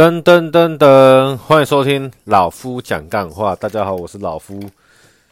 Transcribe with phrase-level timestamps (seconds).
[0.00, 3.54] 噔噔噔噔，欢迎收听老夫讲干话。
[3.54, 4.58] 大家好，我是老夫。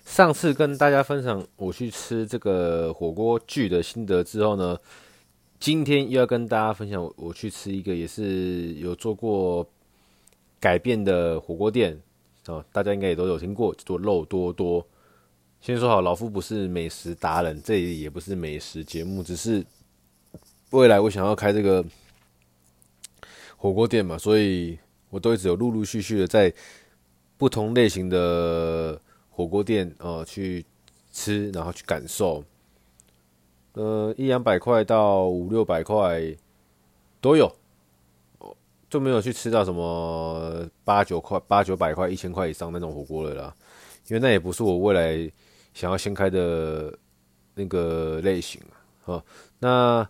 [0.05, 4.77] 上次跟大家分享我去吃这个火锅剧的心得之后呢，
[5.59, 9.67] 今天又要跟大家分享我去吃一个也是有做过
[10.61, 11.99] 改变的火锅店
[12.49, 14.87] 哦，大家应该也都有听过，叫做肉多多。
[15.63, 19.65] 先说好，老夫不是美食达人，这里也不是美食节目，只是
[20.73, 21.83] 未来我想要开这个
[23.59, 24.79] 火锅店嘛，所以
[25.11, 26.51] 我都一直有陆陆续续的在
[27.37, 30.65] 不同类型的火锅店呃去
[31.13, 32.43] 吃，然后去感受，
[33.75, 36.23] 呃一两百块到五六百块
[37.21, 37.55] 都有，
[38.89, 43.55] 就没有去吃到什么八九块、八九百块、一千块以上那种火锅了啦，
[44.07, 45.31] 因为那也不是我未来。
[45.75, 46.93] 想要先开的
[47.55, 48.61] 那个类型
[49.05, 49.23] 啊，
[49.61, 50.09] 那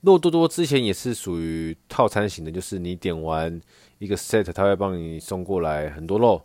[0.00, 3.60] 肉多多之前也是属于套餐型的，就是你点完
[3.98, 6.42] 一个 set，他会帮你送过来很多肉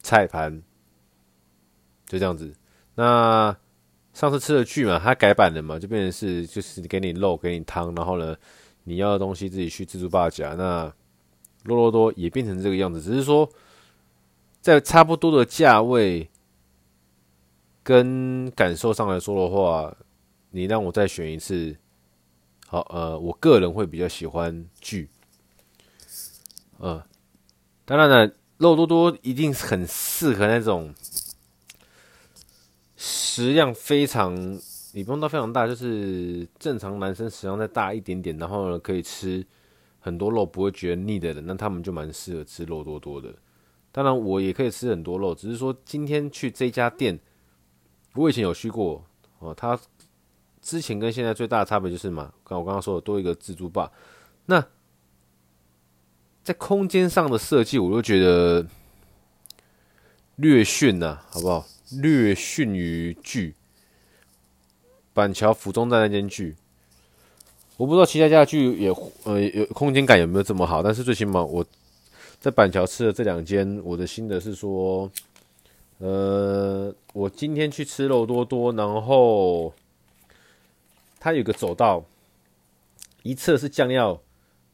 [0.00, 0.62] 菜盘，
[2.06, 2.52] 就这样子。
[2.94, 3.56] 那
[4.12, 8.36] 上次吃的剧嘛，它改版了嘛，就变成是就是给你肉，给你汤，然后呢，
[8.84, 10.54] 你要的东西自己去自助吧夹。
[10.54, 10.92] 那
[11.64, 13.48] 肉多多也变成这个样子，只是说
[14.60, 16.28] 在差不多的价位。
[17.86, 19.94] 跟感受上来说的话，
[20.52, 21.76] 你让我再选一次，
[22.74, 25.08] 好，呃，我个人会比较喜欢剧，
[26.78, 27.00] 呃，
[27.84, 30.92] 当然了，肉多多一定很适合那种
[32.96, 34.34] 食量非常，
[34.92, 39.46] 你不用到非常大，就是正常男生食量再大一点点，然后呢可以吃
[40.00, 43.32] 很多肉不会觉得腻的人，那他们就蛮适合吃肉多多的。
[43.92, 47.20] 当然，我也可以吃很多肉，只是说今天去这家店。
[48.14, 49.04] 我以前有去过
[49.38, 49.78] 哦，他
[50.64, 53.92] 之前跟现在最大的差别就是嘛，刚我刚刚说的多一个自助吧。
[54.46, 54.64] 那
[56.42, 58.66] 在空间上的设计，我就觉得
[60.36, 61.66] 略逊呐，好不好？
[62.00, 63.54] 略逊于聚
[65.12, 66.56] 板桥府中站那间聚，
[67.76, 68.88] 我不知道其他家的聚也
[69.24, 71.62] 呃有空间感有没有这么好，但是最起码我
[72.40, 75.10] 在板桥吃的这两间，我的心得是说。
[75.98, 79.72] 呃，我今天去吃肉多多，然后
[81.24, 82.04] 它有个走道，
[83.22, 84.22] 一侧是酱料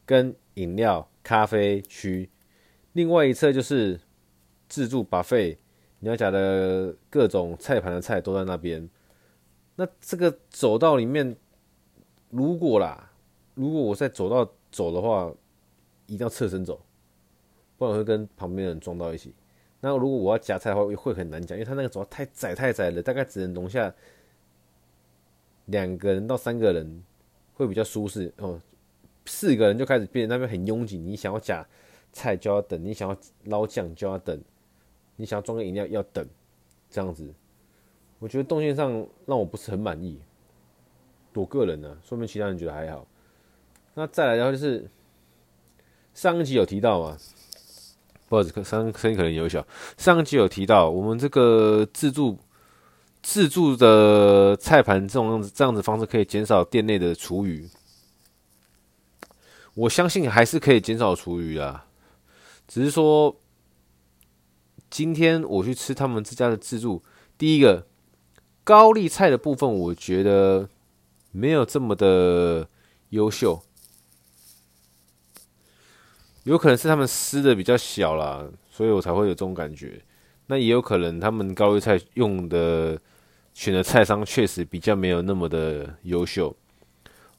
[0.04, 2.28] 跟饮料、咖啡区，
[2.92, 4.00] 另外一侧就是
[4.68, 5.58] 自助 buffet，
[6.00, 8.90] 你要讲的各种菜盘的菜都在那边。
[9.76, 11.36] 那这个走道里面，
[12.30, 13.12] 如果啦，
[13.54, 15.32] 如果我在走道走的话，
[16.06, 16.84] 一定要侧身走，
[17.78, 19.32] 不然会跟旁边的人撞到一起。
[19.78, 23.94] 那如果我要夹菜的话，会很难夹，因为它那个走道太窄太窄了，大概只能容下
[25.70, 27.02] 两个人到三个人，
[27.54, 28.60] 会比较舒适哦。
[29.26, 31.66] 四个人就开始变得，那边很拥挤，你想要夹
[32.12, 34.40] 菜就要等，你想要捞酱就要等，
[35.16, 36.26] 你想要装个饮料要等，
[36.90, 37.32] 这样子，
[38.18, 40.18] 我觉得动线上让我不是很满意。
[41.34, 43.06] 我个人呢、说明其他人觉得还好。
[43.94, 44.88] 那再来然后就是
[46.12, 47.16] 上一集有提到嘛。
[48.28, 49.64] 不好意思，声声音可能有小。
[49.96, 52.36] 上一集有提到，我们这个自助
[53.22, 57.68] 自助的菜盘这种样子这样子方式，可以减少店内的厨余。
[59.74, 61.86] 我相信还是可以减少厨余啊，
[62.66, 63.36] 只是说
[64.90, 67.02] 今天我去吃他们这家的自助，
[67.38, 67.86] 第一个
[68.64, 70.68] 高丽菜的部分，我觉得
[71.30, 72.68] 没有这么的
[73.10, 73.62] 优秀。
[76.44, 80.02] 有可能是他们撕的比较小啦，所以我才会有这种感觉。
[80.50, 83.00] 那也有可能他们高丽菜用的
[83.54, 86.52] 选的菜商确实比较没有那么的优秀。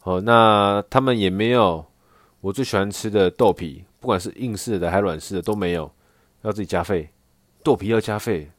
[0.04, 1.86] 哦，那他们也没有
[2.40, 5.92] 我最喜欢吃的豆皮，不管是硬式的还是软式的都没有，
[6.44, 7.10] 要自己加费。
[7.62, 8.50] 豆皮要加费，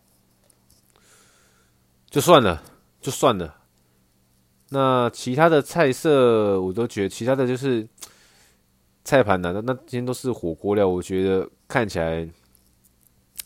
[2.10, 2.62] 就算了，
[3.00, 3.56] 就算了。
[4.68, 7.88] 那其他的菜色我都觉得，其他的就是。
[9.04, 9.50] 菜盘呢？
[9.52, 12.24] 那那今天都是火锅料，我觉得看起来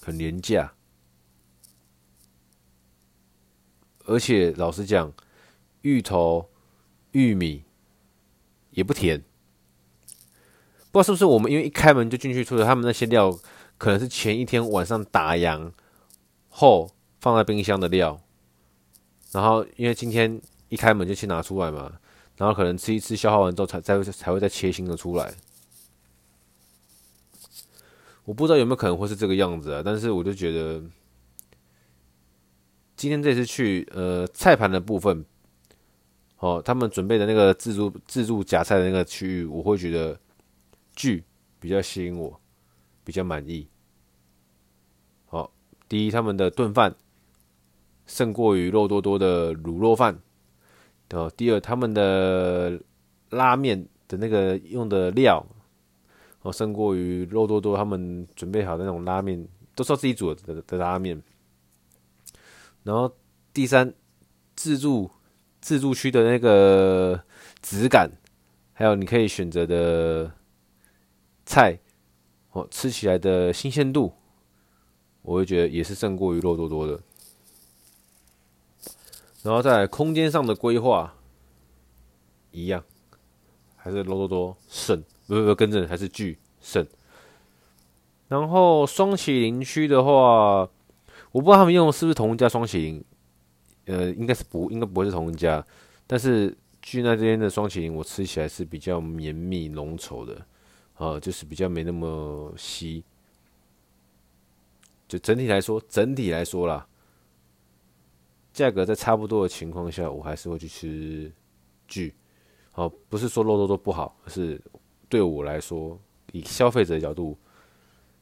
[0.03, 0.71] 很廉价，
[4.07, 5.13] 而且老实讲，
[5.83, 6.49] 芋头、
[7.13, 7.65] 玉米
[8.71, 9.23] 也不甜。
[10.91, 13.39] 不知道是不是我们因为一开门就进去，出的他们那些料
[13.77, 15.73] 可能是前一天晚上打烊
[16.49, 18.19] 后放在冰箱的料，
[19.33, 21.99] 然后因为今天一开门就先拿出来嘛，
[22.37, 25.35] 然后可能吃一吃消耗完之后才才才会再切新的出来。
[28.25, 30.83] 我不知道有没有可能会是这个样子啊，但是我就觉得
[32.97, 35.23] 今天这次去呃菜盘的部分，
[36.39, 40.19] 哦，他们准备的那个自助自助夹菜的那个区域，我会觉得
[40.95, 41.23] 巨
[41.61, 42.41] 比较吸引我，
[43.05, 43.69] 比较满意。
[45.27, 45.53] 好，
[45.89, 46.97] 第一，他们的炖饭
[48.07, 50.19] 胜过于肉多多的卤肉饭。
[51.11, 52.81] 哦，第二，他们的
[53.29, 55.47] 拉面的那个用的料
[56.41, 61.23] 哦，胜过于肉多多他们准备好的那种拉面，都是要自己煮的的拉面。
[62.87, 63.13] 然后
[63.53, 63.93] 第三，
[64.55, 65.11] 自助
[65.61, 67.21] 自助区的那个
[67.61, 68.09] 质感，
[68.73, 70.31] 还有你可以选择的
[71.45, 71.81] 菜，
[72.53, 74.13] 哦，吃起来的新鲜度，
[75.23, 77.01] 我会觉得也是胜过于肉多多的。
[79.43, 81.13] 然后在空间上的规划，
[82.53, 82.85] 一样，
[83.75, 86.87] 还是肉多多胜，不不不，更正还是巨胜。
[88.29, 90.71] 然后霜淇淋区的话。
[91.37, 93.05] 我不知道他们用的是不是同一家霜淇淋，
[93.85, 95.63] 呃，应该是不，应该不会是同一家。
[96.07, 100.47] 但是据那边的霜淇淋，我吃起来是比较绵密浓稠的，
[100.95, 103.05] 啊、就是比较没那么稀。
[105.07, 106.89] 就整体来说，整体来说啦，
[108.55, 111.31] 价格在差不多的情况下，我还是会去吃
[111.87, 112.15] 聚。
[112.73, 114.59] 哦、不是说肉多多不好，而是
[115.11, 116.01] 对我来说，
[116.33, 117.37] 以消费者的角度，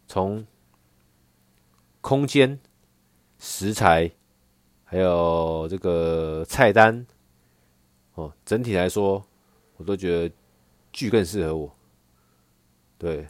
[0.09, 0.45] 从
[2.01, 2.59] 空间。
[3.47, 4.11] 食材，
[4.85, 7.07] 还有这个菜单，
[8.15, 9.23] 哦，整体来说，
[9.77, 10.35] 我都觉得
[10.91, 11.71] 剧更适合我。
[12.97, 13.29] 对，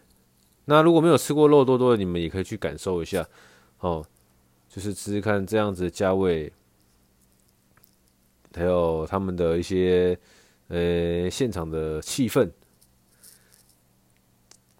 [0.66, 3.26] 那如果没有吃过肉多多的，你们也可以去感受一下，
[3.81, 4.06] 哦，
[4.69, 6.52] 就是吃吃看这样子的价位，
[8.55, 10.17] 还有他们的一些
[10.69, 12.49] 呃现场的气氛。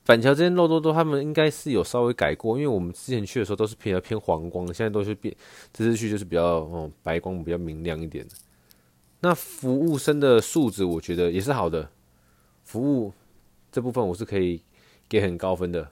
[0.05, 5.35] 板桥这间肉多多，他们应该是有稍微改过，因为我们之前去的时候都是偏偏黄光，现在都是变，
[5.73, 8.27] 这次去就是比较哦白光比较明亮一点。
[9.21, 11.91] 那服务生的素质，我觉得也是好的，
[12.65, 13.15] 服务
[13.73, 14.61] 这部分我是可以
[15.09, 15.91] 给很高分的。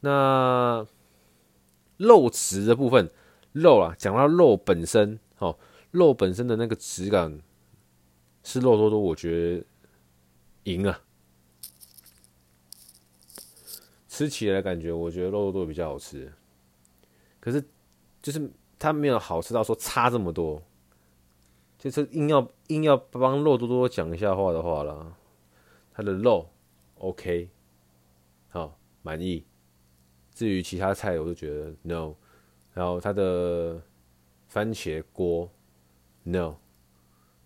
[0.00, 0.86] 那
[1.98, 3.10] 肉质的部分，
[3.52, 5.58] 肉啊，讲到肉本身，哦，
[5.90, 7.38] 肉本身的那个质感
[8.42, 9.64] 是肉多多，我觉得
[10.64, 10.98] 赢啊。
[14.12, 16.30] 吃起来感觉，我觉得肉多多比较好吃，
[17.40, 17.64] 可是
[18.20, 20.62] 就是它没有好吃到说差这么多。
[21.78, 25.16] 就是硬要硬要帮肉多多讲一下话的话啦，
[25.94, 26.46] 它的肉
[26.98, 27.48] OK，
[28.50, 29.46] 好满意。
[30.34, 32.14] 至于其他菜，我就觉得 No。
[32.74, 33.80] 然后它的
[34.46, 35.50] 番茄锅
[36.24, 36.56] No，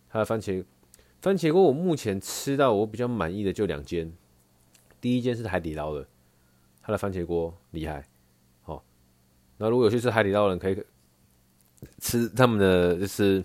[0.09, 0.65] 它的番茄
[1.21, 4.13] 番茄锅我目前吃到我比较满意的就两间，
[5.01, 6.09] 第一间是海底捞的。
[6.87, 8.07] 他的番茄锅厉害，
[8.63, 8.81] 好。
[9.57, 10.85] 那如果有去吃海底捞的人，可以
[11.99, 13.43] 吃他们的，就是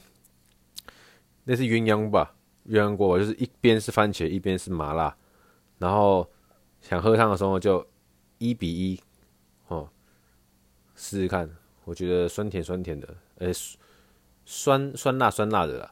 [1.45, 2.35] 那是鸳鸯吧，
[2.67, 5.17] 鸳鸯锅，就是一边是番茄，一边是麻辣。
[5.79, 6.29] 然后
[6.81, 7.83] 想喝汤的时候就
[8.37, 9.01] 一比一，
[9.69, 9.89] 哦，
[10.95, 11.49] 试试看。
[11.85, 13.51] 我觉得酸甜酸甜的，哎，
[14.45, 15.91] 酸酸辣酸辣的啦。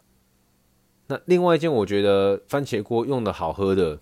[1.07, 3.99] 那另外一件我觉得番茄锅用的好喝的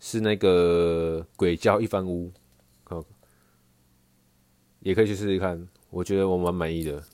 [0.00, 2.32] 是那个鬼椒一番屋。
[4.88, 7.04] 也可以去试试看，我觉得我蛮满意的。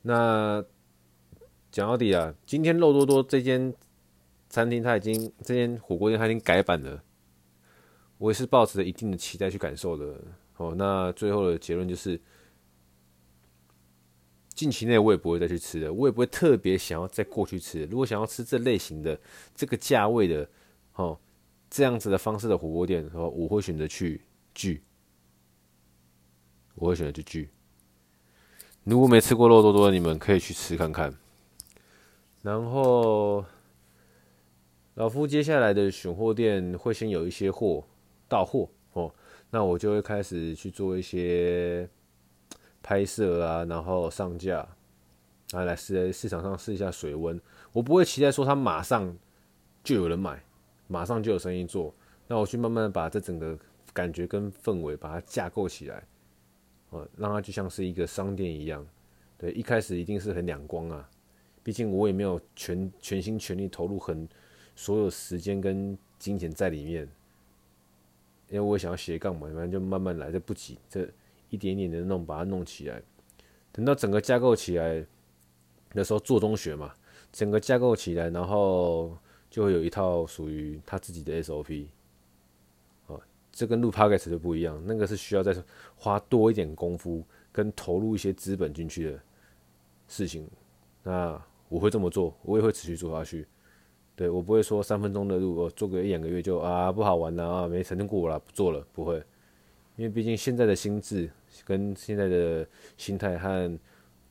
[0.00, 0.64] 那
[1.70, 3.74] 讲到底啊，今天肉多多这间
[4.48, 7.04] 餐厅，它已经这间火锅店它已经改版了，
[8.16, 10.18] 我也是抱持着一定的期待去感受的。
[10.56, 12.18] 哦，那最后的结论就是，
[14.54, 17.84] 近期内我也不会再去吃了，我也不会特别想要再过去吃。
[17.90, 19.20] 如果想要吃这类型的、
[19.54, 20.48] 这个价位的、
[20.94, 21.18] 哦
[21.68, 24.22] 这样子的方式的火锅店，哦，我会选择去
[24.54, 24.82] 聚。
[26.74, 27.50] 我会选择去聚。
[28.84, 31.14] 如果没吃过肉多多，你们可以去吃看看。
[32.42, 33.44] 然后，
[34.94, 37.84] 老夫接下来的选货店会先有一些货
[38.28, 39.14] 到货哦，
[39.50, 41.88] 那我就会开始去做一些
[42.82, 44.66] 拍摄啊，然后上架，
[45.52, 47.40] 来来试在市场上试一下水温。
[47.72, 49.16] 我不会期待说它马上
[49.84, 50.42] 就有人买，
[50.88, 51.94] 马上就有生意做。
[52.26, 53.56] 那我去慢慢把这整个
[53.92, 56.02] 感觉跟氛围把它架构起来。
[56.92, 58.86] 哦，让它就像是一个商店一样，
[59.38, 61.08] 对，一开始一定是很两光啊，
[61.62, 64.28] 毕竟我也没有全全心全力投入很
[64.76, 67.08] 所有时间跟金钱在里面，
[68.50, 71.08] 因为我也想要斜杠嘛，反正就慢慢来，这不急，这
[71.48, 73.02] 一点一点的弄，把它弄起来，
[73.72, 75.04] 等到整个架构起来
[75.94, 76.94] 那时候做中学嘛，
[77.32, 79.16] 整个架构起来，然后
[79.48, 81.86] 就会有一套属于他自己的 SOP。
[83.52, 85.54] 这跟录 p o c a s t 就不一样，那个是需要再
[85.94, 89.20] 花多一点功夫跟投入一些资本进去的
[90.08, 90.48] 事情。
[91.02, 93.46] 那我会这么做，我也会持续做下去。
[94.16, 99.16] 对，我不会说三分钟的路，我做个一两个月就啊不好玩了啊，没成就过了，不做了，不会，
[99.96, 101.30] 因为毕竟现在的心智
[101.64, 102.66] 跟现在的
[102.96, 103.78] 心态和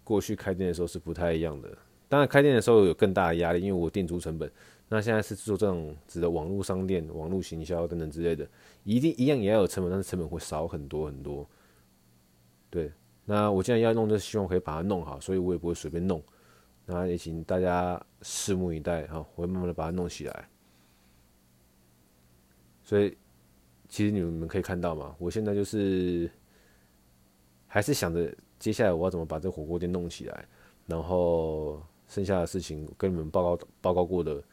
[0.04, 1.70] 过去开店的时候是不太一样的。
[2.10, 4.51] 当然，开店的时候有更大的压力，因为我店租成本。
[4.93, 8.45] 那现在是做这种指的网络商店、网络行销等等之类的，
[8.83, 11.50] 一定一样也要有成本，但是成本会少很多很多。
[12.69, 12.91] 对，
[13.24, 16.21] 那我既然要弄，就希望可以把它弄好，所以我也不会随便弄。
[16.86, 20.50] 那也请大家拭目以待哈，我会慢慢的把它弄起来。
[22.83, 23.17] 所以，
[23.88, 26.29] 其实你们可以看到嘛，我现在就是
[27.65, 28.29] 还是想着
[28.60, 30.45] 接下来我要怎么把这火锅店弄起来，
[30.86, 34.43] 然后剩下的事情跟你们报告报告过的，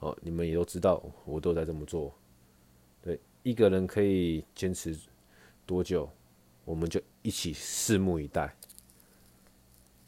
[0.00, 2.14] 哦，你们也都知道，我都在这么做。
[3.02, 4.96] 对，一个人可以坚持
[5.66, 6.08] 多久，
[6.64, 8.54] 我们就一起拭目以待。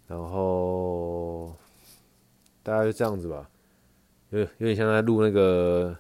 [0.06, 1.54] 然后
[2.62, 3.49] 大概就这样子吧，
[4.30, 5.97] 有有点像在录那个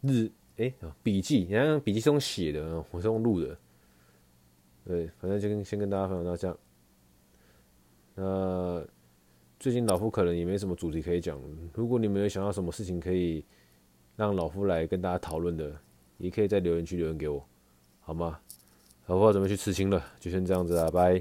[0.00, 3.58] 日哎笔记，你看笔记是用写的，我是用录的。
[4.84, 6.58] 对，反正就跟先跟大家分享到这样。
[8.14, 8.86] 那
[9.66, 11.36] 最近老夫可能也没什么主题可以讲，
[11.74, 13.44] 如果你们有想到什么事情可以
[14.14, 15.76] 让老夫来跟大家讨论的，
[16.18, 17.44] 也可以在留言区留言给我，
[17.98, 18.38] 好吗？
[19.06, 21.20] 老夫要准备去吃青了，就先这样子啦，拜。